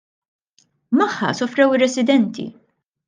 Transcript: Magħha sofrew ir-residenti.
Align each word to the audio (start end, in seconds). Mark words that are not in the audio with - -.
Magħha 1.01 1.29
sofrew 1.41 1.77
ir-residenti. 1.77 2.51